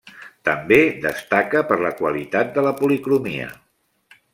[0.47, 3.57] També destaca per la qualitat de la policromia.